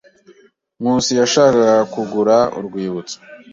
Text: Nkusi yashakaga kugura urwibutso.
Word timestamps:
Nkusi 0.79 1.11
yashakaga 1.19 1.71
kugura 1.93 2.35
urwibutso. 2.57 3.15